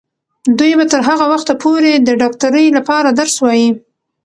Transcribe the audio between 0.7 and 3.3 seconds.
به تر هغه وخته پورې د ډاکټرۍ لپاره